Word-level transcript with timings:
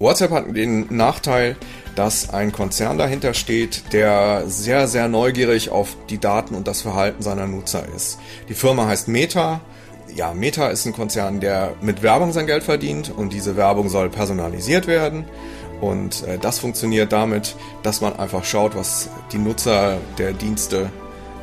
WhatsApp 0.00 0.30
hat 0.30 0.56
den 0.56 0.86
Nachteil, 0.94 1.56
dass 1.96 2.30
ein 2.30 2.52
Konzern 2.52 2.98
dahinter 2.98 3.34
steht, 3.34 3.92
der 3.92 4.44
sehr, 4.46 4.86
sehr 4.86 5.08
neugierig 5.08 5.70
auf 5.70 5.96
die 6.08 6.18
Daten 6.18 6.54
und 6.54 6.68
das 6.68 6.82
Verhalten 6.82 7.20
seiner 7.20 7.48
Nutzer 7.48 7.84
ist. 7.96 8.20
Die 8.48 8.54
Firma 8.54 8.86
heißt 8.86 9.08
Meta. 9.08 9.60
Ja, 10.14 10.34
Meta 10.34 10.68
ist 10.68 10.86
ein 10.86 10.92
Konzern, 10.92 11.40
der 11.40 11.74
mit 11.80 12.04
Werbung 12.04 12.30
sein 12.30 12.46
Geld 12.46 12.62
verdient 12.62 13.10
und 13.10 13.32
diese 13.32 13.56
Werbung 13.56 13.88
soll 13.88 14.08
personalisiert 14.08 14.86
werden. 14.86 15.24
Und 15.80 16.22
äh, 16.28 16.38
das 16.38 16.60
funktioniert 16.60 17.10
damit, 17.10 17.56
dass 17.82 18.00
man 18.00 18.16
einfach 18.16 18.44
schaut, 18.44 18.76
was 18.76 19.10
die 19.32 19.38
Nutzer 19.38 19.98
der 20.16 20.32
Dienste 20.32 20.92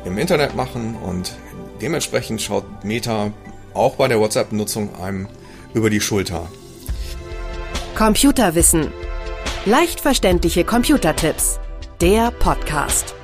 im 0.06 0.16
Internet 0.16 0.56
machen 0.56 0.96
und 0.96 1.36
dementsprechend 1.82 2.40
schaut 2.40 2.84
Meta 2.84 3.32
auch 3.74 3.96
bei 3.96 4.08
der 4.08 4.18
WhatsApp-Nutzung 4.18 4.94
einem 4.94 5.28
über 5.74 5.90
die 5.90 6.00
Schulter. 6.00 6.48
Computerwissen. 7.96 8.88
Leicht 9.64 10.00
verständliche 10.02 10.64
Computertipps. 10.64 11.58
Der 12.02 12.30
Podcast. 12.30 13.14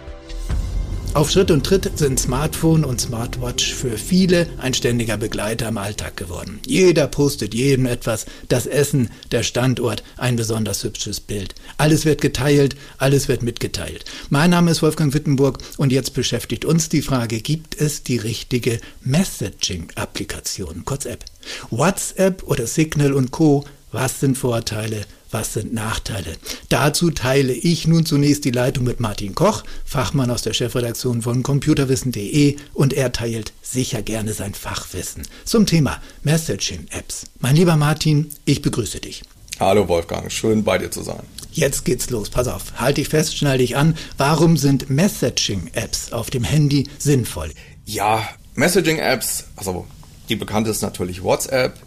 Auf 1.12 1.30
Schritt 1.30 1.51
und 1.51 1.66
Tritt 1.66 1.98
sind 1.98 2.19
Smartphone 2.19 2.87
und 2.87 2.98
Smartwatch 2.98 3.74
für 3.74 3.98
viele 3.98 4.46
ein 4.56 4.73
ständiger 4.73 5.19
Begleiter 5.19 5.69
im 5.69 5.77
Alltag 5.77 6.16
geworden. 6.16 6.59
Jeder 6.66 7.06
postet 7.06 7.52
jedem 7.52 7.84
etwas, 7.84 8.24
das 8.48 8.65
Essen, 8.65 9.10
der 9.30 9.43
Standort, 9.43 10.05
ein 10.16 10.37
besonders 10.37 10.84
hübsches 10.84 11.20
Bild. 11.20 11.54
Alles 11.77 12.07
wird 12.07 12.23
geteilt, 12.23 12.74
alles 12.96 13.29
wird 13.29 13.43
mitgeteilt. 13.43 14.07
Mein 14.30 14.48
Name 14.48 14.70
ist 14.70 14.80
Wolfgang 14.80 15.12
Wittenburg 15.12 15.59
und 15.77 15.93
jetzt 15.93 16.15
beschäftigt 16.15 16.65
uns 16.65 16.88
die 16.88 17.02
Frage, 17.02 17.43
gibt 17.43 17.79
es 17.79 18.04
die 18.04 18.16
richtige 18.16 18.80
Messaging-Applikation, 19.02 20.87
kurz 20.87 21.04
App? 21.04 21.27
WhatsApp 21.68 22.43
oder 22.45 22.66
Signal 22.66 23.12
und 23.12 23.32
Co 23.32 23.66
was 23.92 24.20
sind 24.20 24.37
Vorteile? 24.37 25.02
Was 25.30 25.55
sind 25.55 25.73
Nachteile? 25.73 26.37
Dazu 26.69 27.10
teile 27.10 27.52
ich 27.52 27.87
nun 27.87 28.05
zunächst 28.05 28.45
die 28.45 28.51
Leitung 28.51 28.84
mit 28.84 29.01
Martin 29.01 29.35
Koch, 29.35 29.65
Fachmann 29.85 30.30
aus 30.30 30.43
der 30.43 30.52
Chefredaktion 30.52 31.23
von 31.23 31.43
computerwissen.de 31.43 32.57
und 32.74 32.93
er 32.93 33.13
teilt 33.13 33.52
sicher 33.63 34.02
gerne 34.02 34.35
sein 34.35 34.54
Fachwissen 34.54 35.23
zum 35.45 35.66
Thema 35.66 36.01
Messaging-Apps. 36.23 37.26
Mein 37.40 37.57
lieber 37.57 37.76
Martin, 37.76 38.30
ich 38.45 38.60
begrüße 38.60 39.01
dich. 39.01 39.23
Hallo 39.60 39.88
Wolfgang, 39.88 40.30
schön 40.32 40.65
bei 40.65 40.76
dir 40.79 40.90
zu 40.90 41.02
sein. 41.02 41.23
Jetzt 41.52 41.85
geht's 41.85 42.10
los. 42.10 42.30
Pass 42.30 42.48
auf, 42.48 42.73
halte 42.76 43.01
dich 43.01 43.09
fest, 43.09 43.37
schnall 43.37 43.59
dich 43.59 43.76
an. 43.76 43.96
Warum 44.16 44.57
sind 44.57 44.90
Messaging-Apps 44.90 46.13
auf 46.13 46.30
dem 46.30 46.45
Handy 46.45 46.88
sinnvoll? 46.98 47.52
Ja, 47.85 48.26
Messaging-Apps, 48.54 49.45
also 49.57 49.87
die 50.29 50.37
bekannte 50.37 50.70
ist 50.70 50.82
natürlich 50.82 51.23
WhatsApp. 51.23 51.79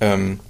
Ähm, 0.00 0.40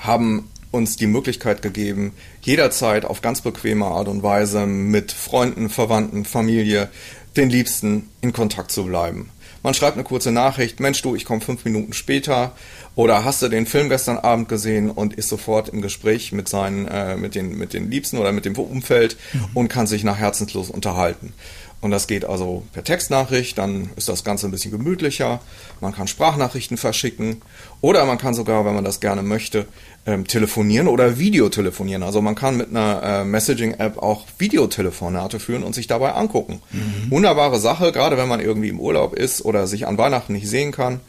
haben 0.00 0.48
uns 0.70 0.96
die 0.96 1.06
Möglichkeit 1.06 1.62
gegeben, 1.62 2.12
jederzeit 2.42 3.04
auf 3.04 3.22
ganz 3.22 3.40
bequeme 3.40 3.86
Art 3.86 4.08
und 4.08 4.22
Weise 4.22 4.66
mit 4.66 5.12
Freunden, 5.12 5.70
Verwandten, 5.70 6.24
Familie, 6.24 6.90
den 7.36 7.50
Liebsten 7.50 8.10
in 8.20 8.32
Kontakt 8.32 8.70
zu 8.70 8.84
bleiben. 8.84 9.30
Man 9.62 9.74
schreibt 9.74 9.96
eine 9.96 10.04
kurze 10.04 10.30
Nachricht, 10.30 10.78
Mensch 10.78 11.02
du, 11.02 11.16
ich 11.16 11.24
komme 11.24 11.40
fünf 11.40 11.64
Minuten 11.64 11.92
später 11.92 12.52
oder 12.94 13.24
hast 13.24 13.42
du 13.42 13.48
den 13.48 13.66
Film 13.66 13.88
gestern 13.88 14.18
Abend 14.18 14.48
gesehen 14.48 14.90
und 14.90 15.14
ist 15.14 15.28
sofort 15.28 15.68
im 15.68 15.82
Gespräch 15.82 16.32
mit 16.32 16.48
seinen, 16.48 16.86
äh, 16.86 17.16
mit 17.16 17.34
den, 17.34 17.58
mit 17.58 17.72
den 17.72 17.90
Liebsten 17.90 18.18
oder 18.18 18.32
mit 18.32 18.44
dem 18.44 18.54
Umfeld 18.56 19.16
mhm. 19.32 19.46
und 19.54 19.68
kann 19.68 19.86
sich 19.86 20.04
nach 20.04 20.18
Herzenslos 20.18 20.70
unterhalten. 20.70 21.32
Und 21.80 21.92
das 21.92 22.08
geht 22.08 22.24
also 22.24 22.64
per 22.72 22.82
Textnachricht, 22.82 23.56
dann 23.56 23.90
ist 23.94 24.08
das 24.08 24.24
Ganze 24.24 24.48
ein 24.48 24.50
bisschen 24.50 24.72
gemütlicher. 24.72 25.40
Man 25.80 25.94
kann 25.94 26.08
Sprachnachrichten 26.08 26.76
verschicken 26.76 27.42
oder 27.80 28.04
man 28.04 28.18
kann 28.18 28.34
sogar, 28.34 28.64
wenn 28.64 28.74
man 28.74 28.84
das 28.84 28.98
gerne 28.98 29.22
möchte, 29.22 29.66
ähm, 30.04 30.26
telefonieren 30.26 30.88
oder 30.88 31.18
Videotelefonieren. 31.18 32.02
Also 32.02 32.20
man 32.20 32.34
kann 32.34 32.56
mit 32.56 32.70
einer 32.70 33.02
äh, 33.02 33.24
Messaging-App 33.24 33.98
auch 33.98 34.24
Videotelefonate 34.38 35.38
führen 35.38 35.62
und 35.62 35.74
sich 35.74 35.86
dabei 35.86 36.14
angucken. 36.14 36.62
Mhm. 36.72 37.10
Wunderbare 37.10 37.60
Sache, 37.60 37.92
gerade 37.92 38.16
wenn 38.16 38.28
man 38.28 38.40
irgendwie 38.40 38.70
im 38.70 38.80
Urlaub 38.80 39.14
ist 39.14 39.44
oder 39.44 39.68
sich 39.68 39.86
an 39.86 39.98
Weihnachten 39.98 40.32
nicht 40.32 40.48
sehen 40.48 40.72
kann. 40.72 41.00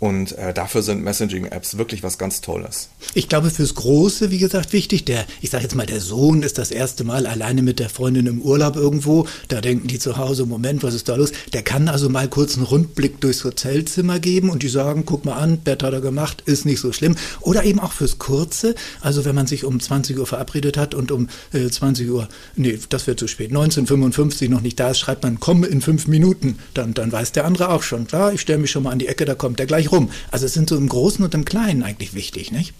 Und 0.00 0.38
äh, 0.38 0.54
dafür 0.54 0.82
sind 0.82 1.02
Messaging-Apps 1.02 1.76
wirklich 1.76 2.04
was 2.04 2.18
ganz 2.18 2.40
Tolles. 2.40 2.88
Ich 3.14 3.28
glaube, 3.28 3.50
fürs 3.50 3.74
Große, 3.74 4.30
wie 4.30 4.38
gesagt, 4.38 4.72
wichtig. 4.72 5.04
Der, 5.06 5.24
ich 5.40 5.50
sage 5.50 5.64
jetzt 5.64 5.74
mal, 5.74 5.86
der 5.86 6.00
Sohn 6.00 6.44
ist 6.44 6.56
das 6.58 6.70
erste 6.70 7.02
Mal 7.02 7.26
alleine 7.26 7.62
mit 7.62 7.80
der 7.80 7.88
Freundin 7.88 8.26
im 8.26 8.40
Urlaub 8.40 8.76
irgendwo. 8.76 9.26
Da 9.48 9.60
denken 9.60 9.88
die 9.88 9.98
zu 9.98 10.16
Hause, 10.16 10.46
Moment, 10.46 10.84
was 10.84 10.94
ist 10.94 11.08
da 11.08 11.16
los? 11.16 11.32
Der 11.52 11.62
kann 11.62 11.88
also 11.88 12.08
mal 12.08 12.28
kurz 12.28 12.54
einen 12.54 12.64
Rundblick 12.64 13.20
durchs 13.20 13.42
Hotelzimmer 13.42 14.20
geben 14.20 14.50
und 14.50 14.62
die 14.62 14.68
sagen, 14.68 15.02
guck 15.04 15.24
mal 15.24 15.34
an, 15.34 15.58
Bett 15.58 15.82
hat 15.82 15.92
er 15.92 16.00
gemacht, 16.00 16.44
ist 16.46 16.64
nicht 16.64 16.78
so 16.78 16.92
schlimm. 16.92 17.16
Oder 17.40 17.64
eben 17.64 17.80
auch 17.80 17.92
fürs 17.92 18.18
Kurze. 18.18 18.76
Also 19.00 19.24
wenn 19.24 19.34
man 19.34 19.48
sich 19.48 19.64
um 19.64 19.80
20 19.80 20.16
Uhr 20.16 20.26
verabredet 20.28 20.76
hat 20.76 20.94
und 20.94 21.10
um 21.10 21.28
äh, 21.52 21.68
20 21.68 22.08
Uhr, 22.08 22.28
nee, 22.54 22.78
das 22.88 23.08
wird 23.08 23.18
zu 23.18 23.26
spät, 23.26 23.48
1955 23.48 24.48
noch 24.48 24.60
nicht 24.60 24.78
da 24.78 24.90
ist, 24.90 25.00
schreibt 25.00 25.24
man, 25.24 25.40
komm 25.40 25.64
in 25.64 25.80
fünf 25.80 26.06
Minuten. 26.06 26.58
Dann, 26.74 26.94
dann 26.94 27.10
weiß 27.10 27.32
der 27.32 27.46
andere 27.46 27.70
auch 27.70 27.82
schon, 27.82 28.06
klar, 28.06 28.32
ich 28.32 28.40
stelle 28.40 28.60
mich 28.60 28.70
schon 28.70 28.84
mal 28.84 28.92
an 28.92 29.00
die 29.00 29.08
Ecke, 29.08 29.24
da 29.24 29.34
kommt 29.34 29.58
der 29.58 29.66
gleich 29.66 29.87
rum. 29.92 30.10
Also 30.30 30.46
es 30.46 30.54
sind 30.54 30.68
so 30.68 30.76
im 30.76 30.88
Großen 30.88 31.24
und 31.24 31.34
im 31.34 31.44
Kleinen 31.44 31.82
eigentlich 31.82 32.14
wichtig, 32.14 32.52
nicht? 32.52 32.74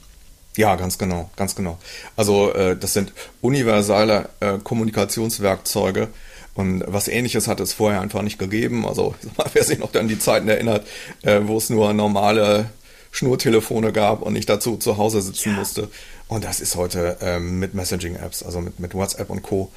Ja, 0.57 0.75
ganz 0.77 0.99
genau, 0.99 1.31
ganz 1.37 1.55
genau. 1.55 1.79
Also 2.17 2.53
äh, 2.53 2.77
das 2.77 2.93
sind 2.93 3.13
universale 3.41 4.29
äh, 4.41 4.59
Kommunikationswerkzeuge 4.59 6.09
und 6.55 6.83
was 6.87 7.07
ähnliches 7.07 7.47
hat 7.47 7.61
es 7.61 7.73
vorher 7.73 8.01
einfach 8.01 8.23
nicht 8.23 8.39
gegeben. 8.39 8.85
Also 8.85 9.15
wer 9.53 9.63
sich 9.63 9.79
noch 9.79 9.95
an 9.95 10.09
die 10.09 10.19
Zeiten 10.19 10.49
erinnert, 10.49 10.87
äh, 11.23 11.41
wo 11.45 11.59
es 11.59 11.71
nur 11.71 11.93
normale 11.93 12.71
Schnurtelefone 13.13 13.93
gab 13.93 14.23
und 14.23 14.35
ich 14.35 14.47
dazu 14.47 14.77
zu 14.77 14.97
Hause 14.97 15.23
sitzen 15.23 15.51
ja. 15.51 15.57
musste. 15.57 15.89
Und 16.27 16.45
das 16.45 16.61
ist 16.61 16.75
heute 16.75 17.17
ähm, 17.21 17.61
mit 17.61 17.75
Messaging-Apps, 17.75 18.43
also 18.43 18.61
mit, 18.61 18.81
mit 18.81 18.95
WhatsApp 18.95 19.31
und 19.31 19.43
Co 19.43 19.71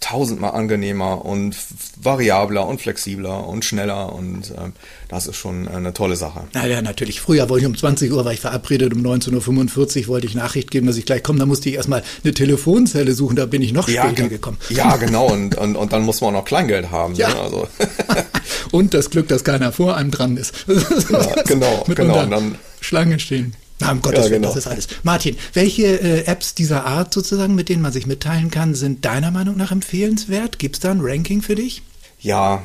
tausendmal 0.00 0.52
angenehmer 0.52 1.24
und 1.24 1.56
variabler 2.00 2.66
und 2.66 2.80
flexibler 2.80 3.46
und 3.46 3.64
schneller 3.64 4.12
und 4.12 4.52
ähm, 4.56 4.72
das 5.08 5.26
ist 5.26 5.36
schon 5.36 5.66
eine 5.66 5.92
tolle 5.92 6.14
Sache. 6.14 6.44
Naja, 6.54 6.80
natürlich. 6.82 7.20
Früher 7.20 7.48
wollte 7.48 7.64
ich 7.64 7.68
um 7.68 7.76
20 7.76 8.12
Uhr, 8.12 8.24
war 8.24 8.32
ich 8.32 8.40
verabredet, 8.40 8.94
um 8.94 9.02
19.45 9.04 10.02
Uhr 10.02 10.08
wollte 10.08 10.26
ich 10.26 10.34
Nachricht 10.34 10.70
geben, 10.70 10.86
dass 10.86 10.96
ich 10.96 11.04
gleich 11.04 11.22
komme. 11.22 11.40
Da 11.40 11.46
musste 11.46 11.68
ich 11.68 11.74
erstmal 11.74 12.04
eine 12.22 12.32
Telefonzelle 12.32 13.12
suchen, 13.12 13.36
da 13.36 13.46
bin 13.46 13.60
ich 13.60 13.72
noch 13.72 13.88
ja, 13.88 14.04
später 14.04 14.28
gekommen. 14.28 14.58
Ja, 14.68 14.96
genau. 14.96 15.26
Und, 15.26 15.56
und, 15.56 15.76
und 15.76 15.92
dann 15.92 16.02
muss 16.02 16.20
man 16.20 16.30
auch 16.30 16.40
noch 16.40 16.44
Kleingeld 16.44 16.90
haben. 16.90 17.14
Ja. 17.14 17.28
Ne? 17.28 17.40
Also. 17.40 17.68
und 18.70 18.94
das 18.94 19.10
Glück, 19.10 19.26
dass 19.28 19.42
keiner 19.42 19.72
vor 19.72 19.96
einem 19.96 20.10
dran 20.12 20.36
ist. 20.36 20.54
ja, 20.68 21.42
genau, 21.42 21.84
genau. 21.94 22.22
Und 22.22 22.30
dann 22.30 22.54
Schlange 22.80 23.18
stehen. 23.18 23.54
Na, 23.80 23.92
um 23.92 24.02
Gottes 24.02 24.24
ja, 24.24 24.30
Willen, 24.30 24.42
genau. 24.42 24.54
das 24.54 24.64
ist 24.64 24.70
alles. 24.70 24.88
Martin, 25.02 25.36
welche 25.52 26.00
äh, 26.00 26.24
Apps 26.24 26.54
dieser 26.54 26.84
Art 26.84 27.14
sozusagen, 27.14 27.54
mit 27.54 27.68
denen 27.68 27.82
man 27.82 27.92
sich 27.92 28.06
mitteilen 28.06 28.50
kann, 28.50 28.74
sind 28.74 29.04
deiner 29.04 29.30
Meinung 29.30 29.56
nach 29.56 29.70
empfehlenswert? 29.70 30.58
Gibt 30.58 30.76
es 30.76 30.80
da 30.80 30.90
ein 30.90 31.00
Ranking 31.00 31.42
für 31.42 31.54
dich? 31.54 31.82
Ja, 32.20 32.62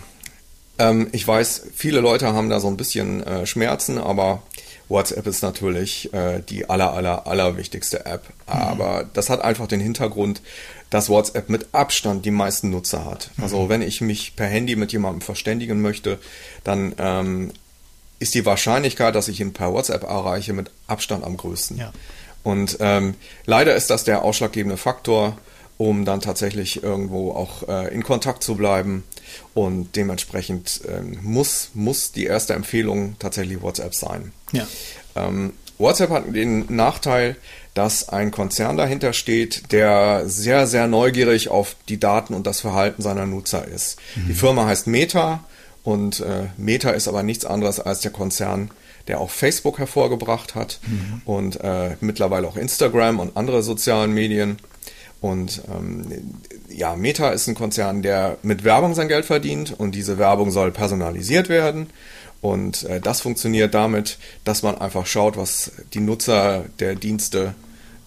ähm, 0.80 1.08
ich 1.12 1.28
weiß, 1.28 1.68
viele 1.76 2.00
Leute 2.00 2.34
haben 2.34 2.50
da 2.50 2.60
so 2.60 2.68
ein 2.68 2.78
bisschen 2.78 3.22
äh, 3.24 3.46
Schmerzen, 3.46 3.98
aber 3.98 4.42
WhatsApp 4.90 5.28
ist 5.28 5.44
natürlich 5.44 6.14
äh, 6.14 6.42
die 6.42 6.70
aller, 6.70 6.94
aller, 6.94 7.28
aller 7.28 7.58
wichtigste 7.58 8.06
App. 8.06 8.28
Mhm. 8.48 8.54
Aber 8.54 9.10
das 9.14 9.30
hat 9.30 9.42
einfach 9.42 9.68
den 9.68 9.80
Hintergrund, 9.80 10.42
dass 10.90 11.10
WhatsApp 11.10 11.50
mit 11.50 11.68
Abstand 11.74 12.26
die 12.26 12.32
meisten 12.32 12.70
Nutzer 12.70 13.06
hat. 13.06 13.30
Also 13.42 13.64
mhm. 13.64 13.70
wenn 13.70 13.82
ich 13.82 14.02
mich 14.02 14.36
per 14.36 14.48
Handy 14.48 14.76
mit 14.76 14.92
jemandem 14.92 15.22
verständigen 15.22 15.82
möchte, 15.82 16.20
dann 16.64 16.94
ähm, 16.98 17.52
ist 18.24 18.34
die 18.34 18.46
Wahrscheinlichkeit, 18.46 19.14
dass 19.16 19.28
ich 19.28 19.42
ihn 19.42 19.54
per 19.54 19.74
WhatsApp 19.74 20.04
erreiche, 20.04 20.54
mit 20.54 20.72
Abstand 20.88 21.24
am 21.24 21.38
größten. 21.38 21.78
Ja. 21.78 21.92
Und 22.42 22.78
ähm, 22.80 23.16
leider 23.46 23.76
ist 23.76 23.90
das 23.90 24.06
der 24.06 24.24
ausschlaggebende 24.24 24.78
Faktor, 24.78 25.38
um 25.78 26.06
dann 26.06 26.22
tatsächlich 26.22 26.82
irgendwo 26.84 27.32
auch 27.32 27.68
äh, 27.68 27.94
in 27.94 28.02
Kontakt 28.04 28.42
zu 28.44 28.56
bleiben. 28.56 29.04
Und 29.54 29.96
dementsprechend 29.96 30.82
ähm, 30.88 31.20
muss, 31.22 31.72
muss 31.74 32.14
die 32.14 32.26
erste 32.26 32.54
Empfehlung 32.54 33.18
tatsächlich 33.20 33.62
WhatsApp 33.62 33.94
sein. 33.94 34.32
Ja. 34.54 34.66
Ähm, 35.16 35.54
WhatsApp 35.78 36.12
hat 36.12 36.34
den 36.34 36.74
Nachteil, 36.74 37.36
dass 37.74 38.08
ein 38.08 38.32
Konzern 38.32 38.78
dahinter 38.78 39.12
steht, 39.12 39.72
der 39.72 40.24
sehr, 40.30 40.68
sehr 40.68 40.88
neugierig 40.88 41.50
auf 41.50 41.76
die 41.90 42.00
Daten 42.00 42.34
und 42.36 42.48
das 42.48 42.62
Verhalten 42.62 43.02
seiner 43.02 43.26
Nutzer 43.26 43.68
ist. 43.68 43.98
Mhm. 44.16 44.28
Die 44.28 44.34
Firma 44.34 44.66
heißt 44.66 44.88
Meta 44.88 45.44
und 45.84 46.22
äh, 46.22 46.48
Meta 46.58 46.92
ist 46.92 47.08
aber 47.08 47.24
nichts 47.24 47.46
anderes 47.46 47.80
als 47.80 48.00
der 48.00 48.12
Konzern, 48.12 48.72
der 49.08 49.20
auch 49.20 49.30
Facebook 49.30 49.80
hervorgebracht 49.80 50.56
hat 50.56 50.80
mhm. 50.88 51.22
und 51.26 51.62
äh, 51.62 51.98
mittlerweile 52.00 52.48
auch 52.48 52.56
Instagram 52.56 53.20
und 53.20 53.36
andere 53.36 53.62
sozialen 53.64 54.14
Medien. 54.14 54.58
Und 55.20 55.62
ähm, 55.74 56.36
ja, 56.70 56.96
Meta 56.96 57.30
ist 57.30 57.48
ein 57.48 57.56
Konzern, 57.56 58.02
der 58.02 58.38
mit 58.44 58.64
Werbung 58.64 58.94
sein 58.94 59.08
Geld 59.08 59.26
verdient 59.26 59.78
und 59.78 59.96
diese 59.96 60.18
Werbung 60.18 60.52
soll 60.52 60.72
personalisiert 60.72 61.50
werden. 61.50 61.88
Und 62.42 62.84
äh, 62.84 63.00
das 63.00 63.22
funktioniert 63.22 63.74
damit, 63.74 64.18
dass 64.44 64.64
man 64.64 64.78
einfach 64.78 65.06
schaut, 65.06 65.38
was 65.38 65.72
die 65.94 66.02
Nutzer 66.02 66.66
der 66.80 66.96
Dienste 66.96 67.56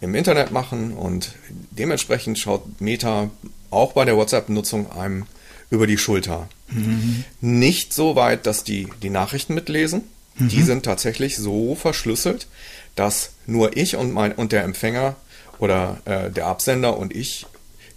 im 0.00 0.14
Internet 0.14 0.50
machen 0.50 0.92
und 0.92 1.32
dementsprechend 1.70 2.38
schaut 2.38 2.80
Meta 2.80 3.30
auch 3.70 3.92
bei 3.92 4.04
der 4.04 4.16
WhatsApp-Nutzung 4.16 4.92
einem 4.92 5.24
über 5.70 5.86
die 5.86 5.98
Schulter. 5.98 6.48
Mhm. 6.68 7.24
Nicht 7.40 7.92
so 7.92 8.16
weit, 8.16 8.46
dass 8.46 8.64
die 8.64 8.88
die 9.02 9.10
Nachrichten 9.10 9.54
mitlesen. 9.54 10.02
Mhm. 10.36 10.48
Die 10.48 10.62
sind 10.62 10.84
tatsächlich 10.84 11.36
so 11.36 11.74
verschlüsselt, 11.74 12.46
dass 12.94 13.30
nur 13.46 13.76
ich 13.76 13.96
und, 13.96 14.12
mein, 14.12 14.32
und 14.32 14.52
der 14.52 14.64
Empfänger 14.64 15.16
oder 15.58 16.00
äh, 16.04 16.30
der 16.30 16.46
Absender 16.46 16.96
und 16.96 17.14
ich 17.14 17.46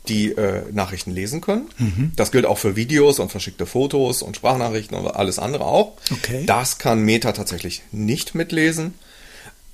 die 0.08 0.32
äh, 0.32 0.64
Nachrichten 0.72 1.12
lesen 1.12 1.42
können. 1.42 1.70
Mhm. 1.78 2.12
Das 2.16 2.32
gilt 2.32 2.46
auch 2.46 2.58
für 2.58 2.76
Videos 2.76 3.20
und 3.20 3.30
verschickte 3.30 3.66
Fotos 3.66 4.22
und 4.22 4.36
Sprachnachrichten 4.36 4.98
und 4.98 5.08
alles 5.08 5.40
andere 5.40 5.66
auch. 5.66 5.94
Okay. 6.12 6.46
Das 6.46 6.78
kann 6.78 7.02
Meta 7.04 7.32
tatsächlich 7.32 7.84
nicht 7.92 8.34
mitlesen. 8.34 8.94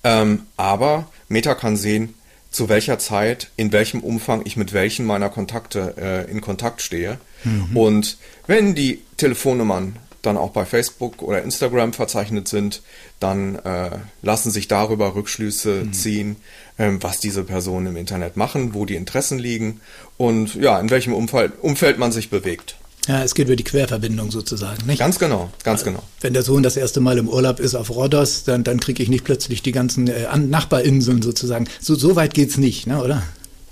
Ähm, 0.03 0.43
aber 0.57 1.09
Meta 1.29 1.55
kann 1.55 1.77
sehen, 1.77 2.13
zu 2.55 2.69
welcher 2.69 2.97
Zeit, 2.99 3.51
in 3.57 3.73
welchem 3.73 3.99
Umfang 3.99 4.43
ich 4.45 4.55
mit 4.55 4.71
welchen 4.71 5.05
meiner 5.05 5.29
Kontakte 5.29 5.95
äh, 5.97 6.31
in 6.31 6.39
Kontakt 6.39 6.81
stehe. 6.81 7.17
Mhm. 7.43 7.75
Und 7.75 8.17
wenn 8.47 8.75
die 8.75 9.01
Telefonnummern 9.17 9.97
dann 10.21 10.37
auch 10.37 10.51
bei 10.51 10.65
Facebook 10.65 11.21
oder 11.21 11.43
Instagram 11.43 11.91
verzeichnet 11.91 12.47
sind, 12.47 12.81
dann 13.19 13.55
äh, 13.57 13.91
lassen 14.21 14.51
sich 14.51 14.69
darüber 14.69 15.15
Rückschlüsse 15.15 15.83
mhm. 15.83 15.93
ziehen, 15.93 16.35
ähm, 16.79 17.03
was 17.03 17.19
diese 17.19 17.43
Personen 17.43 17.87
im 17.87 17.97
Internet 17.97 18.37
machen, 18.37 18.73
wo 18.73 18.85
die 18.85 18.95
Interessen 18.95 19.37
liegen 19.37 19.81
und 20.15 20.55
ja, 20.55 20.79
in 20.79 20.89
welchem 20.89 21.13
Umfeld, 21.13 21.51
Umfeld 21.61 21.99
man 21.99 22.13
sich 22.13 22.29
bewegt. 22.29 22.77
Ja, 23.07 23.23
es 23.23 23.35
geht 23.35 23.47
über 23.47 23.55
die 23.55 23.63
Querverbindung 23.63 24.31
sozusagen, 24.31 24.85
nicht? 24.87 24.97
Ganz 24.99 25.19
genau, 25.19 25.51
ganz 25.63 25.83
genau. 25.83 26.01
Wenn 26.21 26.33
der 26.33 26.41
Sohn 26.41 26.63
das 26.63 26.75
erste 26.75 27.01
Mal 27.01 27.17
im 27.19 27.29
Urlaub 27.29 27.59
ist 27.59 27.75
auf 27.75 27.91
Rhodos, 27.91 28.45
dann, 28.45 28.63
dann 28.63 28.79
kriege 28.79 29.03
ich 29.03 29.09
nicht 29.09 29.23
plötzlich 29.23 29.61
die 29.61 29.71
ganzen 29.71 30.07
äh, 30.07 30.35
Nachbarinseln 30.37 31.21
sozusagen. 31.21 31.67
So, 31.79 31.93
so 31.95 32.15
weit 32.15 32.33
geht's 32.33 32.57
nicht, 32.57 32.87
ne, 32.87 33.01
oder? 33.03 33.21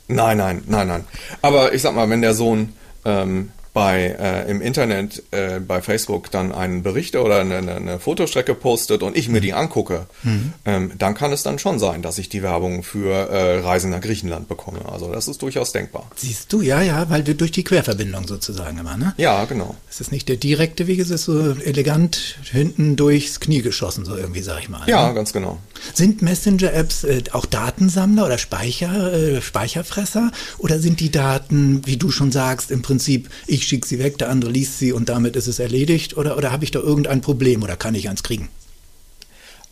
Nein, 0.07 0.37
nein, 0.37 0.63
nein, 0.67 0.87
nein. 0.87 1.03
Aber 1.41 1.73
ich 1.73 1.81
sag 1.81 1.95
mal, 1.95 2.09
wenn 2.09 2.21
der 2.21 2.35
Sohn 2.35 2.73
ähm, 3.05 3.49
bei 3.73 4.15
äh, 4.19 4.49
im 4.49 4.61
Internet 4.61 5.23
äh, 5.31 5.59
bei 5.59 5.81
Facebook 5.81 6.29
dann 6.29 6.51
einen 6.51 6.83
Bericht 6.83 7.15
oder 7.15 7.39
eine, 7.39 7.57
eine 7.57 7.99
Fotostrecke 7.99 8.53
postet 8.53 9.01
und 9.01 9.17
ich 9.17 9.29
mir 9.29 9.41
die 9.41 9.53
angucke, 9.53 10.05
mhm. 10.21 10.53
ähm, 10.65 10.91
dann 10.97 11.15
kann 11.15 11.33
es 11.33 11.41
dann 11.41 11.57
schon 11.57 11.79
sein, 11.79 12.03
dass 12.03 12.19
ich 12.19 12.29
die 12.29 12.43
Werbung 12.43 12.83
für 12.83 13.11
äh, 13.11 13.59
Reisen 13.59 13.89
nach 13.89 14.01
Griechenland 14.01 14.47
bekomme. 14.47 14.79
Also 14.91 15.11
das 15.11 15.27
ist 15.27 15.41
durchaus 15.41 15.71
denkbar. 15.71 16.09
Siehst 16.15 16.53
du, 16.53 16.61
ja, 16.61 16.81
ja, 16.81 17.09
weil 17.09 17.25
wir 17.25 17.33
durch 17.33 17.51
die 17.51 17.63
Querverbindung 17.63 18.27
sozusagen 18.27 18.77
immer, 18.77 18.95
ne? 18.95 19.15
Ja, 19.17 19.45
genau. 19.45 19.75
Es 19.89 19.99
ist 20.01 20.11
nicht 20.11 20.29
der 20.29 20.37
direkte 20.37 20.85
Weg, 20.85 20.99
es 20.99 21.09
ist 21.09 21.25
so 21.25 21.51
elegant 21.51 22.37
hinten 22.43 22.95
durchs 22.95 23.39
Knie 23.39 23.63
geschossen, 23.63 24.05
so 24.05 24.15
irgendwie, 24.15 24.41
sag 24.41 24.59
ich 24.59 24.69
mal. 24.69 24.87
Ja, 24.87 25.07
ne? 25.07 25.15
ganz 25.15 25.33
genau. 25.33 25.57
Sind 25.93 26.21
Messenger-Apps 26.21 27.03
äh, 27.03 27.23
auch 27.31 27.45
Datensammler 27.45 28.27
oder 28.27 28.37
Speicher, 28.37 29.13
äh, 29.13 29.41
Speicherfresser? 29.41 30.31
Oder 30.59 30.79
sind 30.79 30.99
die 30.99 31.11
Daten, 31.11 31.81
wie 31.85 31.97
du 31.97 32.11
schon 32.11 32.31
sagst, 32.31 32.71
im 32.71 32.81
Prinzip, 32.81 33.29
ich 33.47 33.62
ich 33.63 33.69
schicke 33.69 33.87
sie 33.87 33.99
weg, 33.99 34.17
der 34.17 34.29
andere 34.29 34.51
liest 34.51 34.77
sie 34.79 34.91
und 34.91 35.09
damit 35.09 35.35
ist 35.35 35.47
es 35.47 35.59
erledigt? 35.59 36.17
Oder, 36.17 36.37
oder 36.37 36.51
habe 36.51 36.63
ich 36.63 36.71
da 36.71 36.79
irgendein 36.79 37.21
Problem 37.21 37.63
oder 37.63 37.75
kann 37.77 37.95
ich 37.95 38.09
eins 38.09 38.23
kriegen? 38.23 38.49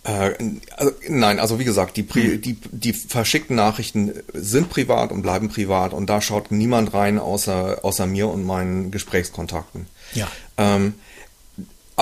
Äh, 0.03 0.31
also, 0.77 0.93
nein, 1.09 1.39
also 1.39 1.59
wie 1.59 1.65
gesagt, 1.65 1.97
die, 1.97 2.07
hm. 2.09 2.41
die, 2.41 2.57
die 2.71 2.93
verschickten 2.93 3.55
Nachrichten 3.55 4.13
sind 4.33 4.69
privat 4.69 5.11
und 5.11 5.21
bleiben 5.21 5.49
privat 5.49 5.93
und 5.93 6.09
da 6.09 6.21
schaut 6.21 6.51
niemand 6.51 6.93
rein 6.93 7.19
außer, 7.19 7.79
außer 7.83 8.07
mir 8.07 8.27
und 8.29 8.45
meinen 8.45 8.91
Gesprächskontakten. 8.91 9.87
Ja. 10.13 10.27
Ähm, 10.57 10.93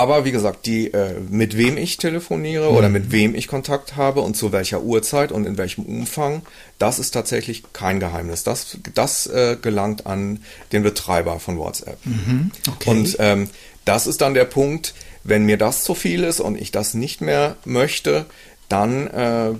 aber 0.00 0.24
wie 0.24 0.32
gesagt, 0.32 0.64
die, 0.64 0.94
äh, 0.94 1.20
mit 1.28 1.58
wem 1.58 1.76
ich 1.76 1.98
telefoniere 1.98 2.70
mhm. 2.70 2.76
oder 2.76 2.88
mit 2.88 3.12
wem 3.12 3.34
ich 3.34 3.48
Kontakt 3.48 3.96
habe 3.96 4.22
und 4.22 4.34
zu 4.34 4.50
welcher 4.50 4.82
Uhrzeit 4.82 5.30
und 5.30 5.44
in 5.44 5.58
welchem 5.58 5.84
Umfang, 5.84 6.40
das 6.78 6.98
ist 6.98 7.10
tatsächlich 7.10 7.64
kein 7.74 8.00
Geheimnis. 8.00 8.42
Das, 8.42 8.78
das 8.94 9.26
äh, 9.26 9.58
gelangt 9.60 10.06
an 10.06 10.40
den 10.72 10.82
Betreiber 10.82 11.38
von 11.38 11.58
WhatsApp. 11.58 11.98
Mhm. 12.06 12.50
Okay. 12.66 12.90
Und 12.90 13.16
ähm, 13.18 13.50
das 13.84 14.06
ist 14.06 14.22
dann 14.22 14.32
der 14.32 14.46
Punkt, 14.46 14.94
wenn 15.22 15.44
mir 15.44 15.58
das 15.58 15.84
zu 15.84 15.94
viel 15.94 16.24
ist 16.24 16.40
und 16.40 16.58
ich 16.58 16.70
das 16.70 16.94
nicht 16.94 17.20
mehr 17.20 17.56
möchte, 17.66 18.24
dann 18.70 19.06
äh, 19.08 19.52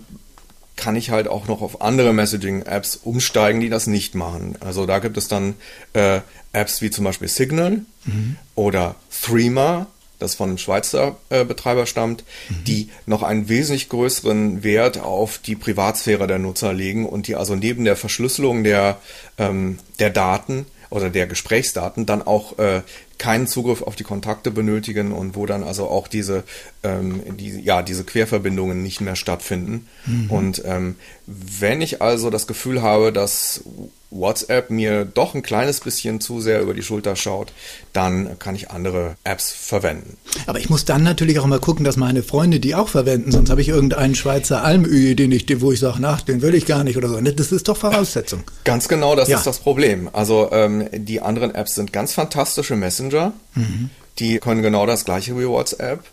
kann 0.76 0.96
ich 0.96 1.10
halt 1.10 1.28
auch 1.28 1.48
noch 1.48 1.60
auf 1.60 1.82
andere 1.82 2.14
Messaging-Apps 2.14 2.96
umsteigen, 2.96 3.60
die 3.60 3.68
das 3.68 3.86
nicht 3.86 4.14
machen. 4.14 4.56
Also 4.60 4.86
da 4.86 5.00
gibt 5.00 5.18
es 5.18 5.28
dann 5.28 5.56
äh, 5.92 6.20
Apps 6.54 6.80
wie 6.80 6.90
zum 6.90 7.04
Beispiel 7.04 7.28
Signal 7.28 7.82
mhm. 8.06 8.36
oder 8.54 8.94
Threema 9.22 9.86
das 10.20 10.36
von 10.36 10.50
einem 10.50 10.58
Schweizer 10.58 11.16
äh, 11.28 11.44
Betreiber 11.44 11.86
stammt, 11.86 12.24
mhm. 12.48 12.64
die 12.64 12.88
noch 13.06 13.22
einen 13.22 13.48
wesentlich 13.48 13.88
größeren 13.88 14.62
Wert 14.62 15.00
auf 15.00 15.38
die 15.38 15.56
Privatsphäre 15.56 16.26
der 16.26 16.38
Nutzer 16.38 16.72
legen 16.72 17.06
und 17.06 17.26
die 17.26 17.34
also 17.34 17.56
neben 17.56 17.84
der 17.84 17.96
Verschlüsselung 17.96 18.62
der, 18.62 18.98
ähm, 19.38 19.78
der 19.98 20.10
Daten 20.10 20.66
oder 20.90 21.10
der 21.10 21.26
Gesprächsdaten 21.26 22.06
dann 22.06 22.22
auch 22.22 22.58
äh, 22.58 22.82
keinen 23.20 23.46
Zugriff 23.46 23.82
auf 23.82 23.96
die 23.96 24.02
Kontakte 24.02 24.50
benötigen 24.50 25.12
und 25.12 25.36
wo 25.36 25.44
dann 25.44 25.62
also 25.62 25.88
auch 25.88 26.08
diese, 26.08 26.42
ähm, 26.82 27.36
die, 27.36 27.60
ja, 27.60 27.82
diese 27.82 28.02
Querverbindungen 28.02 28.82
nicht 28.82 29.02
mehr 29.02 29.14
stattfinden. 29.14 29.86
Mhm. 30.06 30.30
Und 30.30 30.62
ähm, 30.64 30.96
wenn 31.26 31.82
ich 31.82 32.00
also 32.00 32.30
das 32.30 32.46
Gefühl 32.46 32.80
habe, 32.80 33.12
dass 33.12 33.62
WhatsApp 34.10 34.70
mir 34.70 35.04
doch 35.04 35.34
ein 35.34 35.42
kleines 35.42 35.80
bisschen 35.80 36.20
zu 36.20 36.40
sehr 36.40 36.60
über 36.60 36.74
die 36.74 36.82
Schulter 36.82 37.14
schaut, 37.14 37.52
dann 37.92 38.38
kann 38.38 38.54
ich 38.54 38.70
andere 38.70 39.14
Apps 39.22 39.52
verwenden. 39.52 40.16
Aber 40.46 40.58
ich 40.58 40.68
muss 40.68 40.84
dann 40.84 41.02
natürlich 41.02 41.38
auch 41.38 41.46
mal 41.46 41.60
gucken, 41.60 41.84
dass 41.84 41.96
meine 41.96 42.22
Freunde 42.22 42.58
die 42.58 42.74
auch 42.74 42.88
verwenden, 42.88 43.30
sonst 43.30 43.50
habe 43.50 43.60
ich 43.60 43.68
irgendeinen 43.68 44.14
Schweizer 44.14 44.64
Almöhi, 44.64 45.14
den 45.14 45.30
ich, 45.30 45.46
wo 45.60 45.70
ich 45.70 45.78
sage, 45.78 46.00
nach, 46.00 46.22
den 46.22 46.42
will 46.42 46.54
ich 46.54 46.66
gar 46.66 46.82
nicht 46.82 46.96
oder 46.96 47.08
so. 47.08 47.20
Das 47.20 47.52
ist 47.52 47.68
doch 47.68 47.76
Voraussetzung. 47.76 48.42
Ganz 48.64 48.88
genau, 48.88 49.14
das 49.14 49.28
ja. 49.28 49.38
ist 49.38 49.46
das 49.46 49.60
Problem. 49.60 50.10
Also 50.12 50.48
ähm, 50.50 50.88
die 50.92 51.20
anderen 51.20 51.54
Apps 51.54 51.76
sind 51.76 51.92
ganz 51.92 52.12
fantastische 52.12 52.74
Messenger. 53.10 53.32
Mhm. 53.54 53.90
Die 54.18 54.38
können 54.38 54.62
genau 54.62 54.86
das 54.86 55.04
gleiche 55.04 55.38
wie 55.38 55.46
WhatsApp 55.46 56.04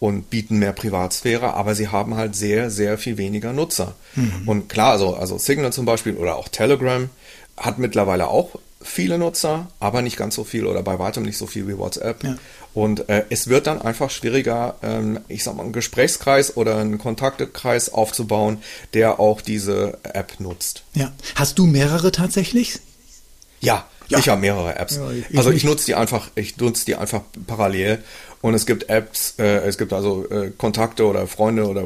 und 0.00 0.28
bieten 0.28 0.58
mehr 0.58 0.72
Privatsphäre, 0.72 1.54
aber 1.54 1.74
sie 1.74 1.88
haben 1.88 2.16
halt 2.16 2.36
sehr, 2.36 2.70
sehr 2.70 2.98
viel 2.98 3.16
weniger 3.16 3.52
Nutzer. 3.52 3.94
Mhm. 4.16 4.42
Und 4.46 4.68
klar, 4.68 4.92
also, 4.92 5.14
also 5.14 5.38
Signal 5.38 5.72
zum 5.72 5.86
Beispiel 5.86 6.16
oder 6.16 6.36
auch 6.36 6.48
Telegram 6.48 7.08
hat 7.56 7.78
mittlerweile 7.78 8.28
auch 8.28 8.56
viele 8.82 9.16
Nutzer, 9.16 9.68
aber 9.80 10.02
nicht 10.02 10.18
ganz 10.18 10.34
so 10.34 10.44
viel 10.44 10.66
oder 10.66 10.82
bei 10.82 10.98
weitem 10.98 11.22
nicht 11.22 11.38
so 11.38 11.46
viel 11.46 11.66
wie 11.66 11.78
WhatsApp. 11.78 12.22
Ja. 12.22 12.36
Und 12.74 13.08
äh, 13.08 13.24
es 13.30 13.48
wird 13.48 13.66
dann 13.66 13.80
einfach 13.80 14.10
schwieriger, 14.10 14.74
ähm, 14.82 15.20
ich 15.28 15.42
sag 15.42 15.56
mal, 15.56 15.62
einen 15.62 15.72
Gesprächskreis 15.72 16.56
oder 16.56 16.76
einen 16.76 16.98
Kontaktekreis 16.98 17.90
aufzubauen, 17.94 18.58
der 18.92 19.20
auch 19.20 19.40
diese 19.40 19.98
App 20.02 20.38
nutzt. 20.38 20.82
Ja. 20.92 21.12
Hast 21.36 21.58
du 21.58 21.66
mehrere 21.66 22.12
tatsächlich? 22.12 22.80
Ja, 23.60 23.86
ja. 24.08 24.18
ich 24.18 24.28
habe 24.28 24.40
mehrere 24.40 24.76
Apps. 24.76 24.96
Ja, 24.96 25.10
ich 25.10 25.36
also 25.38 25.50
ich 25.50 25.64
nutze 25.64 25.86
die 25.86 25.94
einfach, 25.94 26.28
ich 26.34 26.56
nutze 26.56 26.84
die 26.84 26.96
einfach 26.96 27.22
parallel 27.46 28.02
und 28.44 28.52
es 28.52 28.66
gibt 28.66 28.90
Apps, 28.90 29.36
äh, 29.38 29.66
es 29.66 29.78
gibt 29.78 29.94
also 29.94 30.28
äh, 30.28 30.50
Kontakte 30.50 31.06
oder 31.06 31.26
Freunde 31.26 31.66
oder 31.66 31.84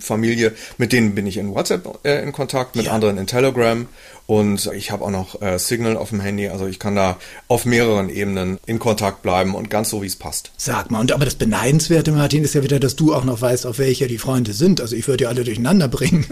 Familie, 0.00 0.52
mit 0.76 0.92
denen 0.92 1.14
bin 1.14 1.24
ich 1.24 1.36
in 1.36 1.54
WhatsApp 1.54 2.00
äh, 2.04 2.20
in 2.24 2.32
Kontakt, 2.32 2.74
mit 2.74 2.86
ja. 2.86 2.92
anderen 2.92 3.16
in 3.16 3.28
Telegram. 3.28 3.86
Und 4.26 4.70
ich 4.74 4.90
habe 4.90 5.04
auch 5.04 5.10
noch 5.10 5.40
äh, 5.40 5.58
Signal 5.60 5.96
auf 5.96 6.08
dem 6.08 6.20
Handy, 6.20 6.48
also 6.48 6.66
ich 6.66 6.80
kann 6.80 6.96
da 6.96 7.16
auf 7.46 7.64
mehreren 7.64 8.08
Ebenen 8.08 8.58
in 8.66 8.80
Kontakt 8.80 9.22
bleiben 9.22 9.54
und 9.54 9.70
ganz 9.70 9.90
so, 9.90 10.02
wie 10.02 10.06
es 10.06 10.16
passt. 10.16 10.50
Sag 10.56 10.90
mal, 10.90 10.98
und 10.98 11.12
aber 11.12 11.24
das 11.24 11.36
Beneidenswerte, 11.36 12.10
Martin, 12.10 12.42
ist 12.42 12.54
ja 12.54 12.64
wieder, 12.64 12.80
dass 12.80 12.96
du 12.96 13.14
auch 13.14 13.22
noch 13.24 13.40
weißt, 13.40 13.64
auf 13.64 13.78
welche 13.78 14.08
die 14.08 14.18
Freunde 14.18 14.52
sind. 14.52 14.80
Also 14.80 14.96
ich 14.96 15.06
würde 15.06 15.24
ja 15.24 15.30
alle 15.30 15.44
durcheinander 15.44 15.86
bringen. 15.86 16.26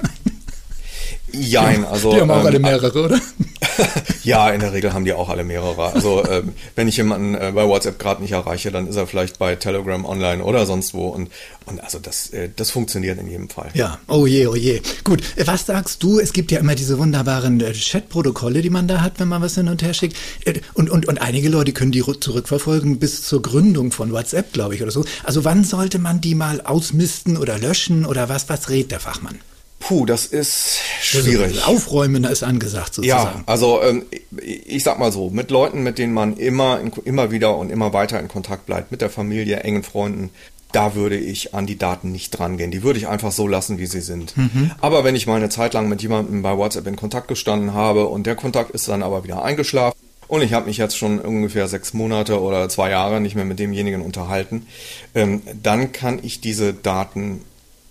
Jein, 1.32 1.84
also. 1.84 2.12
Die 2.12 2.20
haben 2.20 2.32
auch 2.32 2.40
ähm, 2.40 2.46
alle 2.46 2.58
mehrere, 2.58 3.04
oder? 3.04 3.20
ja, 4.24 4.50
in 4.50 4.60
der 4.60 4.72
Regel 4.72 4.92
haben 4.92 5.04
die 5.04 5.12
auch 5.12 5.28
alle 5.28 5.44
mehrere. 5.44 5.92
Also 5.92 6.24
ähm, 6.28 6.52
wenn 6.74 6.88
ich 6.88 6.96
jemanden 6.96 7.34
äh, 7.34 7.52
bei 7.54 7.66
WhatsApp 7.66 7.98
gerade 7.98 8.22
nicht 8.22 8.32
erreiche, 8.32 8.70
dann 8.70 8.86
ist 8.86 8.96
er 8.96 9.06
vielleicht 9.06 9.38
bei 9.38 9.56
Telegram 9.56 10.04
online 10.04 10.42
oder 10.42 10.66
sonst 10.66 10.94
wo. 10.94 11.08
Und, 11.08 11.30
und 11.66 11.80
also 11.82 11.98
das, 11.98 12.30
äh, 12.30 12.50
das 12.54 12.70
funktioniert 12.70 13.18
in 13.18 13.28
jedem 13.28 13.48
Fall. 13.48 13.70
Ja, 13.74 13.98
oh 14.08 14.26
je, 14.26 14.46
oh 14.46 14.56
je. 14.56 14.80
Gut, 15.04 15.22
äh, 15.36 15.46
was 15.46 15.66
sagst 15.66 16.02
du? 16.02 16.18
Es 16.18 16.32
gibt 16.32 16.50
ja 16.50 16.58
immer 16.58 16.74
diese 16.74 16.98
wunderbaren 16.98 17.60
äh, 17.60 17.72
Chat-Protokolle, 17.72 18.62
die 18.62 18.70
man 18.70 18.88
da 18.88 19.00
hat, 19.00 19.20
wenn 19.20 19.28
man 19.28 19.42
was 19.42 19.54
hin 19.54 19.68
und 19.68 19.82
her 19.82 19.94
schickt. 19.94 20.16
Äh, 20.44 20.60
und, 20.74 20.90
und, 20.90 21.06
und 21.06 21.20
einige 21.20 21.48
Leute 21.48 21.72
können 21.72 21.92
die 21.92 22.02
zurückverfolgen 22.02 22.98
bis 22.98 23.22
zur 23.22 23.42
Gründung 23.42 23.92
von 23.92 24.12
WhatsApp, 24.12 24.52
glaube 24.52 24.74
ich, 24.74 24.82
oder 24.82 24.90
so. 24.90 25.04
Also 25.24 25.44
wann 25.44 25.64
sollte 25.64 25.98
man 25.98 26.20
die 26.20 26.34
mal 26.34 26.60
ausmisten 26.60 27.36
oder 27.36 27.58
löschen 27.58 28.04
oder 28.04 28.28
was? 28.28 28.48
Was 28.48 28.70
rät 28.70 28.90
der 28.90 29.00
Fachmann? 29.00 29.38
Puh, 29.80 30.06
das 30.06 30.26
ist 30.26 30.80
schwierig. 31.00 31.64
Also 31.64 31.76
Aufräumen 31.76 32.24
ist 32.24 32.42
angesagt 32.42 32.94
sozusagen. 32.94 33.38
Ja, 33.38 33.44
also 33.46 33.80
ähm, 33.82 34.04
ich 34.42 34.82
sag 34.82 34.98
mal 34.98 35.12
so, 35.12 35.30
mit 35.30 35.50
Leuten, 35.50 35.82
mit 35.82 35.98
denen 35.98 36.12
man 36.12 36.36
immer, 36.36 36.80
immer 37.04 37.30
wieder 37.30 37.56
und 37.56 37.70
immer 37.70 37.92
weiter 37.92 38.18
in 38.18 38.28
Kontakt 38.28 38.66
bleibt, 38.66 38.90
mit 38.90 39.00
der 39.00 39.10
Familie, 39.10 39.60
engen 39.60 39.84
Freunden, 39.84 40.30
da 40.72 40.94
würde 40.94 41.16
ich 41.16 41.54
an 41.54 41.66
die 41.66 41.78
Daten 41.78 42.12
nicht 42.12 42.30
drangehen. 42.30 42.70
Die 42.70 42.82
würde 42.82 42.98
ich 42.98 43.08
einfach 43.08 43.32
so 43.32 43.46
lassen, 43.46 43.78
wie 43.78 43.86
sie 43.86 44.00
sind. 44.00 44.36
Mhm. 44.36 44.72
Aber 44.80 45.04
wenn 45.04 45.14
ich 45.14 45.26
mal 45.26 45.36
eine 45.36 45.48
Zeit 45.48 45.74
lang 45.74 45.88
mit 45.88 46.02
jemandem 46.02 46.42
bei 46.42 46.56
WhatsApp 46.56 46.86
in 46.86 46.96
Kontakt 46.96 47.28
gestanden 47.28 47.72
habe 47.72 48.06
und 48.06 48.26
der 48.26 48.34
Kontakt 48.34 48.72
ist 48.72 48.88
dann 48.88 49.02
aber 49.02 49.24
wieder 49.24 49.42
eingeschlafen 49.42 49.96
und 50.26 50.42
ich 50.42 50.52
habe 50.52 50.66
mich 50.66 50.76
jetzt 50.76 50.98
schon 50.98 51.20
ungefähr 51.20 51.68
sechs 51.68 51.94
Monate 51.94 52.40
oder 52.40 52.68
zwei 52.68 52.90
Jahre 52.90 53.20
nicht 53.20 53.34
mehr 53.34 53.46
mit 53.46 53.58
demjenigen 53.58 54.02
unterhalten, 54.02 54.66
ähm, 55.14 55.40
dann 55.62 55.92
kann 55.92 56.18
ich 56.22 56.40
diese 56.40 56.74
Daten 56.74 57.42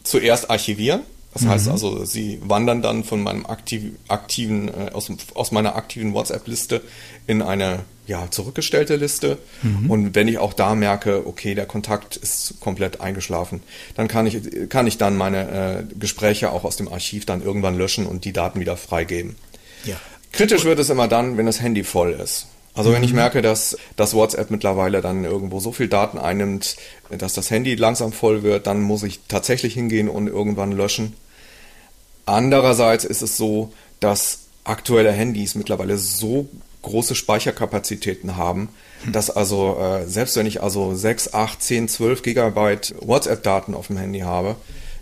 zuerst 0.04 0.52
archivieren 0.52 1.02
das 1.38 1.46
mhm. 1.46 1.50
heißt 1.50 1.68
also, 1.70 2.04
sie 2.04 2.40
wandern 2.42 2.82
dann 2.82 3.04
von 3.04 3.22
meinem 3.22 3.46
aktiv, 3.46 3.92
aktiven, 4.08 4.70
äh, 4.70 4.90
aus, 4.92 5.12
aus 5.36 5.52
meiner 5.52 5.76
aktiven 5.76 6.16
WhatsApp-Liste 6.16 6.82
in 7.28 7.44
eine 7.44 7.82
ja, 8.08 8.32
zurückgestellte 8.32 8.96
Liste. 8.96 9.38
Mhm. 9.62 9.92
Und 9.92 10.16
wenn 10.16 10.28
ich 10.28 10.40
auch 10.40 10.54
da 10.54 10.74
merke, 10.74 11.28
okay, 11.28 11.54
der 11.54 11.68
Kontakt 11.68 12.16
ist 12.16 12.56
komplett 12.60 13.02
eingeschlafen, 13.02 13.62
dann 13.96 14.08
kann 14.08 14.26
ich, 14.26 14.68
kann 14.70 14.88
ich 14.88 14.98
dann 14.98 15.16
meine 15.16 15.84
äh, 15.92 15.96
Gespräche 16.00 16.52
auch 16.52 16.64
aus 16.64 16.76
dem 16.76 16.92
Archiv 16.92 17.28
dann 17.28 17.44
irgendwann 17.44 17.78
löschen 17.78 18.08
und 18.08 18.26
die 18.26 18.34
Daten 18.34 18.60
wieder 18.60 18.76
freigeben. 18.76 19.36
Ja. 19.84 19.98
Kritisch 20.32 20.66
wird 20.66 20.80
es 20.80 20.90
immer 20.90 21.08
dann, 21.08 21.38
wenn 21.38 21.46
das 21.46 21.62
Handy 21.62 21.84
voll 21.84 22.14
ist. 22.14 22.48
Also 22.74 22.94
wenn 22.94 23.04
ich 23.04 23.14
merke, 23.14 23.42
dass 23.42 23.78
das 23.96 24.14
WhatsApp 24.14 24.52
mittlerweile 24.52 25.02
dann 25.02 25.24
irgendwo 25.24 25.60
so 25.60 25.72
viel 25.72 25.88
Daten 25.88 26.18
einnimmt, 26.18 26.78
dass 27.10 27.34
das 27.34 27.50
Handy 27.52 27.76
langsam 27.76 28.12
voll 28.12 28.44
wird, 28.44 28.68
dann 28.68 28.82
muss 28.82 29.02
ich 29.02 29.20
tatsächlich 29.28 29.74
hingehen 29.76 30.10
und 30.10 30.28
irgendwann 30.28 30.72
löschen. 30.72 31.14
Andererseits 32.28 33.06
ist 33.06 33.22
es 33.22 33.38
so, 33.38 33.72
dass 34.02 34.40
aktuelle 34.66 35.14
Handys 35.14 35.56
mittlerweile 35.56 35.98
so 35.98 36.50
große 36.82 37.16
Speicherkapazitäten 37.16 38.36
haben, 38.36 38.68
dass 39.12 39.30
also 39.30 39.78
äh, 39.80 40.06
selbst 40.08 40.36
wenn 40.36 40.46
ich 40.46 40.62
also 40.62 40.94
6, 40.94 41.34
8, 41.34 41.64
10, 41.64 41.88
12 41.88 42.22
Gigabyte 42.24 42.96
WhatsApp-Daten 43.00 43.74
auf 43.74 43.88
dem 43.88 43.98
Handy 43.98 44.20
habe, 44.20 44.58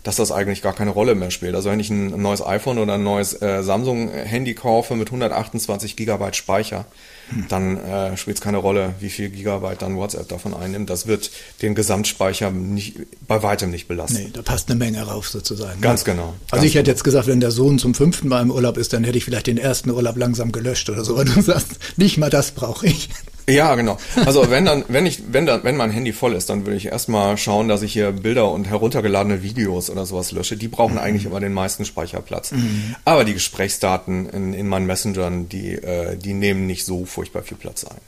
dass 0.06 0.14
das 0.14 0.30
eigentlich 0.30 0.62
gar 0.62 0.72
keine 0.72 0.90
Rolle 0.90 1.16
mehr 1.16 1.32
spielt. 1.32 1.56
Also 1.56 1.68
wenn 1.68 1.80
ich 1.80 1.90
ein 1.90 2.22
neues 2.22 2.40
iPhone 2.40 2.78
oder 2.78 2.94
ein 2.94 3.02
neues 3.02 3.42
äh, 3.42 3.64
Samsung-Handy 3.64 4.54
kaufe 4.54 4.94
mit 4.94 5.08
128 5.08 5.96
Gigabyte 5.96 6.36
Speicher, 6.36 6.84
hm. 7.30 7.46
dann 7.48 7.76
äh, 7.76 8.16
spielt 8.16 8.36
es 8.36 8.40
keine 8.40 8.58
Rolle, 8.58 8.94
wie 9.00 9.10
viel 9.10 9.30
Gigabyte 9.30 9.82
dann 9.82 9.96
WhatsApp 9.96 10.28
davon 10.28 10.54
einnimmt. 10.54 10.90
Das 10.90 11.08
wird 11.08 11.32
den 11.60 11.74
Gesamtspeicher 11.74 12.52
nicht, 12.52 12.98
bei 13.26 13.42
weitem 13.42 13.72
nicht 13.72 13.88
belasten. 13.88 14.18
Nee, 14.18 14.30
da 14.32 14.42
passt 14.42 14.70
eine 14.70 14.78
Menge 14.78 15.02
rauf 15.02 15.28
sozusagen. 15.28 15.80
Ganz 15.80 16.06
ne? 16.06 16.12
genau. 16.12 16.34
Also 16.52 16.62
ganz 16.62 16.64
ich 16.66 16.74
hätte 16.76 16.88
jetzt 16.92 17.02
gesagt, 17.02 17.26
wenn 17.26 17.40
der 17.40 17.50
Sohn 17.50 17.80
zum 17.80 17.92
fünften 17.92 18.28
Mal 18.28 18.42
im 18.42 18.52
Urlaub 18.52 18.76
ist, 18.76 18.92
dann 18.92 19.02
hätte 19.02 19.18
ich 19.18 19.24
vielleicht 19.24 19.48
den 19.48 19.58
ersten 19.58 19.90
Urlaub 19.90 20.16
langsam 20.16 20.52
gelöscht 20.52 20.88
oder 20.88 21.02
so. 21.02 21.14
Aber 21.14 21.24
du 21.24 21.40
sagst, 21.42 21.70
nicht 21.96 22.16
mal 22.16 22.30
das 22.30 22.52
brauche 22.52 22.86
ich. 22.86 23.08
Ja, 23.48 23.74
genau. 23.76 23.96
Also 24.24 24.50
wenn 24.50 24.64
dann, 24.64 24.84
wenn 24.88 25.06
ich, 25.06 25.22
wenn 25.30 25.46
dann, 25.46 25.62
wenn 25.62 25.76
mein 25.76 25.90
Handy 25.90 26.12
voll 26.12 26.34
ist, 26.34 26.50
dann 26.50 26.66
würde 26.66 26.76
ich 26.76 26.86
erstmal 26.86 27.36
schauen, 27.36 27.68
dass 27.68 27.82
ich 27.82 27.92
hier 27.92 28.10
Bilder 28.10 28.50
und 28.50 28.68
heruntergeladene 28.68 29.42
Videos 29.42 29.88
oder 29.88 30.04
sowas 30.04 30.32
lösche. 30.32 30.56
Die 30.56 30.68
brauchen 30.68 30.94
mhm. 30.94 31.00
eigentlich 31.00 31.26
immer 31.26 31.38
den 31.38 31.52
meisten 31.52 31.84
Speicherplatz. 31.84 32.52
Mhm. 32.52 32.96
Aber 33.04 33.24
die 33.24 33.34
Gesprächsdaten 33.34 34.28
in, 34.28 34.52
in 34.52 34.66
meinen 34.66 34.86
Messengern, 34.86 35.48
die, 35.48 35.74
äh, 35.74 36.16
die 36.16 36.34
nehmen 36.34 36.66
nicht 36.66 36.84
so 36.84 37.04
furchtbar 37.04 37.42
viel 37.42 37.56
Platz 37.56 37.84
ein. 37.84 38.00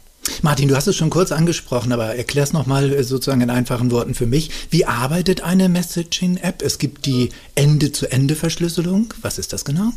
Martin, 0.42 0.68
du 0.68 0.76
hast 0.76 0.86
es 0.86 0.96
schon 0.96 1.10
kurz 1.10 1.32
angesprochen, 1.32 1.92
aber 1.92 2.16
erklär 2.16 2.44
es 2.44 2.52
nochmal 2.52 2.92
äh, 2.92 3.04
sozusagen 3.04 3.40
in 3.40 3.50
einfachen 3.50 3.90
Worten 3.90 4.14
für 4.14 4.26
mich. 4.26 4.50
Wie 4.70 4.84
arbeitet 4.84 5.42
eine 5.42 5.68
Messaging-App? 5.68 6.62
Es 6.62 6.78
gibt 6.78 7.06
die 7.06 7.30
Ende-zu-Ende-Verschlüsselung. 7.54 9.14
Was 9.22 9.38
ist 9.38 9.52
das 9.52 9.64
genau? 9.64 9.92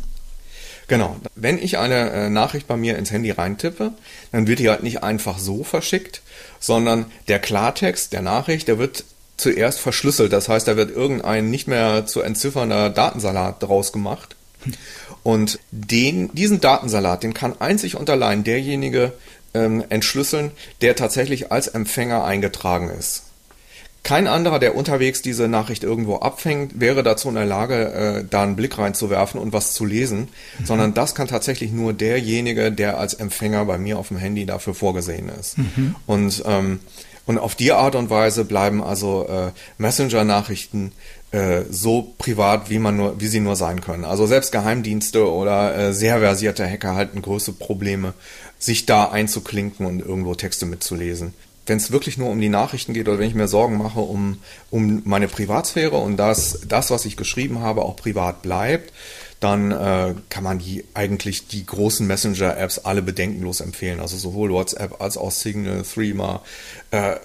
Genau. 0.92 1.16
Wenn 1.34 1.56
ich 1.56 1.78
eine 1.78 2.10
äh, 2.10 2.28
Nachricht 2.28 2.66
bei 2.66 2.76
mir 2.76 2.98
ins 2.98 3.10
Handy 3.10 3.30
reintippe, 3.30 3.94
dann 4.30 4.46
wird 4.46 4.58
die 4.58 4.68
halt 4.68 4.82
nicht 4.82 5.02
einfach 5.02 5.38
so 5.38 5.64
verschickt, 5.64 6.20
sondern 6.60 7.06
der 7.28 7.38
Klartext 7.38 8.12
der 8.12 8.20
Nachricht, 8.20 8.68
der 8.68 8.78
wird 8.78 9.04
zuerst 9.38 9.78
verschlüsselt. 9.78 10.34
Das 10.34 10.50
heißt, 10.50 10.68
da 10.68 10.76
wird 10.76 10.94
irgendein 10.94 11.48
nicht 11.48 11.66
mehr 11.66 12.04
zu 12.04 12.20
entziffernder 12.20 12.90
Datensalat 12.90 13.62
draus 13.62 13.90
gemacht. 13.94 14.36
Und 15.22 15.60
den, 15.70 16.30
diesen 16.34 16.60
Datensalat, 16.60 17.22
den 17.22 17.32
kann 17.32 17.58
einzig 17.58 17.96
und 17.96 18.10
allein 18.10 18.44
derjenige 18.44 19.14
ähm, 19.54 19.82
entschlüsseln, 19.88 20.50
der 20.82 20.94
tatsächlich 20.94 21.50
als 21.50 21.68
Empfänger 21.68 22.22
eingetragen 22.22 22.90
ist. 22.90 23.22
Kein 24.02 24.26
anderer, 24.26 24.58
der 24.58 24.74
unterwegs 24.74 25.22
diese 25.22 25.46
Nachricht 25.46 25.84
irgendwo 25.84 26.16
abfängt, 26.16 26.80
wäre 26.80 27.04
dazu 27.04 27.28
in 27.28 27.36
der 27.36 27.46
Lage, 27.46 27.92
äh, 27.92 28.24
da 28.28 28.42
einen 28.42 28.56
Blick 28.56 28.76
reinzuwerfen 28.76 29.40
und 29.40 29.52
was 29.52 29.74
zu 29.74 29.84
lesen, 29.84 30.28
mhm. 30.58 30.66
sondern 30.66 30.94
das 30.94 31.14
kann 31.14 31.28
tatsächlich 31.28 31.70
nur 31.70 31.92
derjenige, 31.92 32.72
der 32.72 32.98
als 32.98 33.14
Empfänger 33.14 33.64
bei 33.64 33.78
mir 33.78 33.98
auf 33.98 34.08
dem 34.08 34.16
Handy 34.16 34.44
dafür 34.44 34.74
vorgesehen 34.74 35.28
ist. 35.28 35.56
Mhm. 35.58 35.94
Und, 36.06 36.42
ähm, 36.46 36.80
und 37.26 37.38
auf 37.38 37.54
die 37.54 37.70
Art 37.70 37.94
und 37.94 38.10
Weise 38.10 38.44
bleiben 38.44 38.82
also 38.82 39.28
äh, 39.28 39.52
Messenger-Nachrichten 39.78 40.90
äh, 41.30 41.62
so 41.70 42.12
privat, 42.18 42.70
wie 42.70 42.80
man 42.80 42.96
nur, 42.96 43.20
wie 43.20 43.28
sie 43.28 43.38
nur 43.38 43.54
sein 43.54 43.80
können. 43.80 44.04
Also 44.04 44.26
selbst 44.26 44.50
Geheimdienste 44.50 45.30
oder 45.30 45.76
äh, 45.76 45.92
sehr 45.92 46.18
versierte 46.18 46.68
Hacker 46.68 46.96
halten 46.96 47.22
größte 47.22 47.52
Probleme, 47.52 48.14
sich 48.58 48.84
da 48.84 49.10
einzuklinken 49.10 49.86
und 49.86 50.00
irgendwo 50.00 50.34
Texte 50.34 50.66
mitzulesen 50.66 51.34
wenn 51.66 51.78
es 51.78 51.92
wirklich 51.92 52.18
nur 52.18 52.30
um 52.30 52.40
die 52.40 52.48
Nachrichten 52.48 52.92
geht 52.92 53.08
oder 53.08 53.18
wenn 53.18 53.28
ich 53.28 53.34
mir 53.34 53.48
Sorgen 53.48 53.78
mache 53.78 54.00
um, 54.00 54.38
um 54.70 55.02
meine 55.04 55.28
Privatsphäre 55.28 55.96
und 55.96 56.16
dass 56.16 56.60
das, 56.66 56.90
was 56.90 57.04
ich 57.04 57.16
geschrieben 57.16 57.60
habe, 57.60 57.82
auch 57.82 57.96
privat 57.96 58.42
bleibt, 58.42 58.92
dann 59.42 59.72
äh, 59.72 60.14
kann 60.28 60.44
man 60.44 60.60
die 60.60 60.84
eigentlich 60.94 61.48
die 61.48 61.66
großen 61.66 62.06
Messenger-Apps 62.06 62.78
alle 62.80 63.02
bedenkenlos 63.02 63.60
empfehlen. 63.60 63.98
Also 63.98 64.16
sowohl 64.16 64.50
WhatsApp 64.50 65.00
als 65.00 65.16
auch 65.16 65.32
Signal, 65.32 65.82
Threema, 65.82 66.42
äh, 66.92 67.16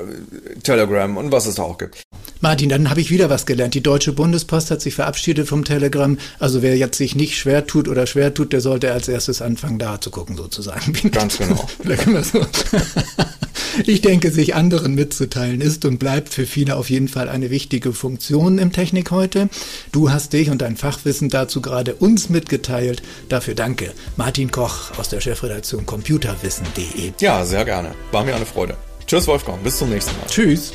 Telegram 0.63 1.15
und 1.15 1.31
was 1.31 1.45
es 1.45 1.55
da 1.55 1.63
auch 1.63 1.77
gibt. 1.77 2.01
Martin, 2.41 2.69
dann 2.69 2.89
habe 2.89 3.01
ich 3.01 3.11
wieder 3.11 3.29
was 3.29 3.45
gelernt. 3.45 3.75
Die 3.75 3.83
Deutsche 3.83 4.13
Bundespost 4.13 4.71
hat 4.71 4.81
sich 4.81 4.95
verabschiedet 4.95 5.47
vom 5.47 5.63
Telegram. 5.63 6.17
Also 6.39 6.63
wer 6.63 6.75
jetzt 6.75 6.97
sich 6.97 7.15
nicht 7.15 7.37
schwer 7.37 7.67
tut 7.67 7.87
oder 7.87 8.07
schwer 8.07 8.33
tut, 8.33 8.51
der 8.51 8.61
sollte 8.61 8.91
als 8.91 9.07
erstes 9.07 9.41
anfangen, 9.41 9.77
da 9.77 10.01
zu 10.01 10.09
gucken, 10.09 10.35
sozusagen. 10.35 10.93
Ganz 11.11 11.37
genau. 11.37 11.67
Ich 13.85 14.01
denke, 14.01 14.31
sich 14.31 14.55
anderen 14.55 14.95
mitzuteilen 14.95 15.61
ist 15.61 15.85
und 15.85 15.99
bleibt 15.99 16.29
für 16.29 16.45
viele 16.45 16.75
auf 16.75 16.89
jeden 16.89 17.07
Fall 17.07 17.29
eine 17.29 17.49
wichtige 17.49 17.93
Funktion 17.93 18.57
im 18.57 18.71
Technik 18.71 19.11
heute. 19.11 19.49
Du 19.91 20.11
hast 20.11 20.33
dich 20.33 20.49
und 20.49 20.61
dein 20.61 20.77
Fachwissen 20.77 21.29
dazu 21.29 21.61
gerade 21.61 21.95
uns 21.95 22.29
mitgeteilt. 22.29 23.01
Dafür 23.29 23.55
danke. 23.55 23.91
Martin 24.15 24.51
Koch 24.51 24.97
aus 24.97 25.09
der 25.09 25.21
Chefredaktion 25.21 25.85
computerwissen.de. 25.85 27.13
Ja, 27.19 27.45
sehr 27.45 27.65
gerne. 27.65 27.93
War 28.11 28.23
mir 28.23 28.35
eine 28.35 28.45
Freude. 28.45 28.75
Tschüss, 29.05 29.27
Wolfgang. 29.27 29.63
Bis 29.63 29.77
zum 29.77 29.89
nächsten 29.89 30.15
Mal. 30.17 30.27
Tschüss. 30.27 30.73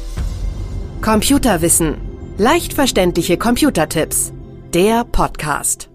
Computerwissen. 1.01 1.97
Leicht 2.39 2.73
verständliche 2.73 3.37
Computertipps. 3.37 4.33
Der 4.73 5.05
Podcast. 5.05 5.92